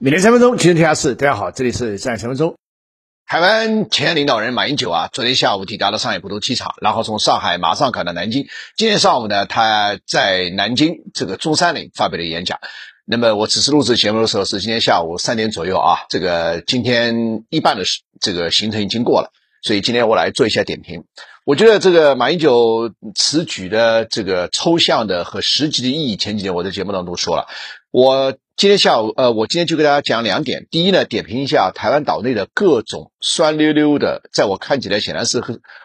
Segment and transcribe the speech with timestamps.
[0.00, 1.16] 每天三分钟，今天天下事。
[1.16, 2.54] 大家好，这里是三三分钟。
[3.26, 8.46] 台湾前领导人马英九啊，昨天下午抵达了上海浦东机场，然后从上海马上赶到南京。
[8.76, 12.60] 今天上午呢，他在南京这个中山陵发表了演讲。
[13.06, 19.32] 那么我此次录制节目的时候是今天下午三点左右啊，这个今天一半的时这个行程已经过了，
[19.64, 21.06] 所以今天我来做一下点评。
[21.44, 27.48] 我觉得这个马英九此举的这个抽象的和实际的意义，前几天我在节目当中说了，
[27.90, 28.36] 我。
[28.58, 30.66] 今天下午，呃，我今天就给大家讲两点。
[30.68, 35.40] 第一呢，点评一下台湾岛内的各种酸溜溜的，在我看起来显然是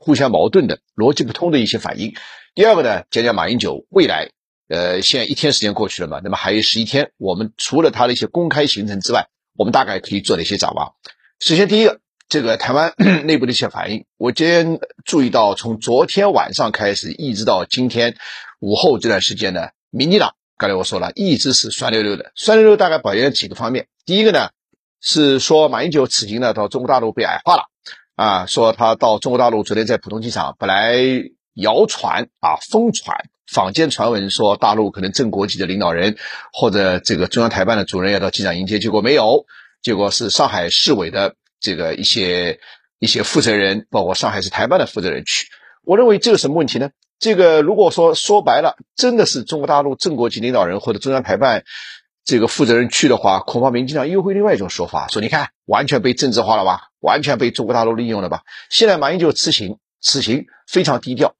[0.00, 2.14] 互相矛盾的、逻辑不通的一些反应。
[2.56, 4.30] 第二个呢，讲讲马英九未来，
[4.68, 10.94] 呃，现在一天时间过去了嘛，那么还有十一天，我们除了他的一些公开行程之外，我们大概可以做哪些展望？
[11.38, 12.94] 首先，第一个，这个台湾
[13.26, 18.16] 内部的一些反应，我今天注意到，从昨天晚上开始，一直到今天
[18.58, 20.34] 午后这段时间呢，民进党。
[20.58, 22.32] 刚才我说了，一直是酸溜溜的。
[22.34, 23.88] 酸溜溜大概表现几个方面。
[24.04, 24.48] 第一个呢，
[25.00, 27.64] 是说马英九此行呢到中国大陆被矮化了
[28.14, 30.96] 啊，说他到中国大陆昨天在浦东机场，本来
[31.54, 36.16] 谣传啊疯传坊间传闻说大陆可能正国级的领导人
[36.52, 39.44] 或者这个中央台办的主任要到机场迎接，结果没有，
[39.82, 42.58] 结果是上海市委的这个一些
[42.98, 45.46] 一些负责人，包括上海市台办的负责人去。
[45.82, 46.90] 我认为这有什么问题呢？
[47.18, 51.64] 这个如果说说白了，真的是中国大陆正国级领导人或者中央台办
[52.24, 58.42] 这个负责人去的话，恐怕民进党又会另外一种说法，说你看完全被政治化了吧，完全被中国大陆利用了吧。
[58.68, 61.34] 现在马英九此行，此行非常低调，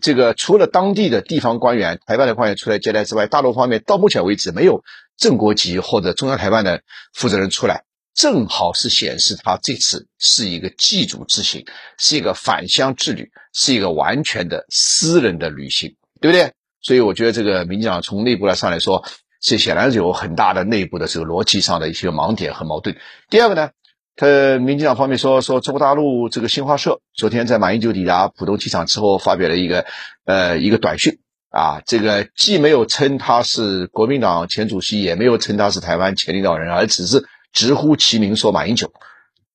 [0.00, 4.82] 这个除了当地的地方官员、台办的官员出来接待之外，大陆方面到目前为止没有
[5.16, 6.82] 正国级或者中央台办的
[7.12, 7.84] 负责人出来。
[8.18, 11.64] 正好是显示他这次是一个祭祖之行，
[11.98, 16.52] 是一个返乡之旅，是一个完全的私人的旅行，对不对？
[16.82, 19.04] 所以我觉得这个民进党从内部来上来说，
[19.40, 22.96] 这显然是有很大的内部的这个逻辑上的一些盲点和矛盾。
[23.30, 23.70] 第二个呢，
[24.16, 29.86] 他民进党方面说说中国大陆这个新华社昨天在马英九抵达浦东机场之后发表了一个
[30.24, 31.20] 呃一个短讯
[31.50, 37.24] 啊，这个既没有称他是国民党前主席，也没有称他是台湾前领导人，而只是。
[37.52, 38.92] 直呼其名说马英九，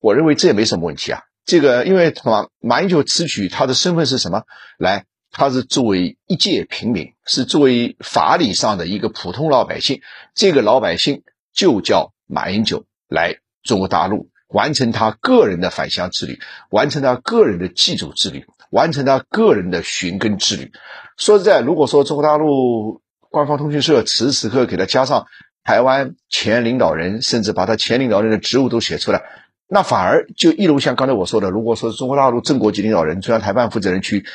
[0.00, 1.22] 我认为这也没什么问题啊。
[1.46, 4.44] 这个因为马马英九此举他的身份是什么？
[4.78, 10.00] 来，他是作为一介平民，是作为法理上的一个普通老百姓。
[10.34, 11.22] 这个老百姓
[11.52, 16.40] 就叫马英九来中国大陆完成他个人的返乡之旅，
[16.70, 20.72] 完成他个人的祭祖之旅，完成他个人的寻根之旅。
[21.16, 25.26] 说实在，如果说中国大陆官方通讯社此时此刻给他加上。
[25.64, 29.22] 台湾前领导人，甚至把他前领导人的职务都写出来，
[29.66, 34.26] 那反而就一如像刚才我说的，如果说中国大陆正国级领导人、中央台办负责人去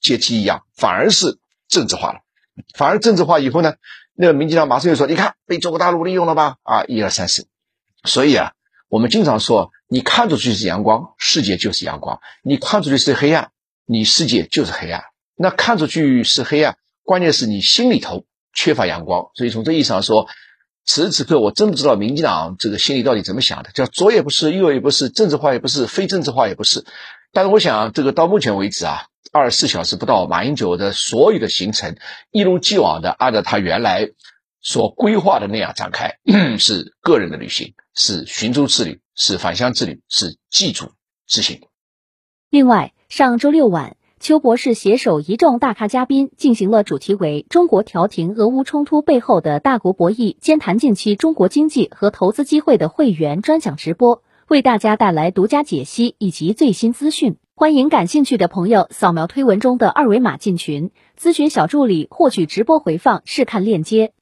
[0.00, 2.20] 接机一样，反而是政治化了。
[2.76, 3.74] 反而政治化以后呢，
[4.14, 7.48] 那个民进党马上就说：“你看，被中国大陆利用了吧？”啊，一二三四。
[8.04, 8.52] 所以啊，
[8.88, 13.50] 我们经常说，你看出去是阳光，世界就是阳光；你看出去是黑暗，
[13.84, 15.02] 你世界就是黑暗。
[15.34, 18.24] 那看出去是黑暗，关键是你心里头
[18.54, 19.30] 缺乏阳光。
[19.34, 20.28] 所以从这意义上说。
[20.90, 26.86] 此时此刻，我真不知道民进党这个心里到底怎么想的，叫左也不是，右也不是，政治化也不是，非政治化也不是。
[27.30, 31.96] 但是我想，这个到目前为止啊，二十四小时不到，马英九的所有的行程
[32.30, 34.08] 一如既往的按照他原来
[34.62, 36.16] 所规划的那样展开，
[36.58, 40.92] 是个人的旅行，是寻州之旅，是返乡之旅，是祭祖
[41.26, 41.60] 之行。
[42.48, 43.98] 另外，上周六晚。
[44.20, 57.36] 邱博士携手一众大咖嘉宾，进行了主题为“中国调停俄乌冲突背后的大国博弈，兼谈近期中国经济和投资机会”的会员专享直播，为大家带来独家解析以及最新资讯。
[57.54, 64.12] 欢迎感兴趣的朋友扫描推文中的二维码进群，咨询小助理获取直播回放，试看链接。